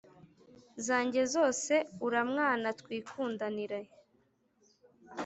[0.85, 1.73] zajye zose
[2.07, 3.79] uramwana twikundanire”